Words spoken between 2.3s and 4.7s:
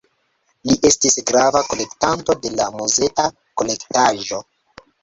de la muzea kolektaĵo.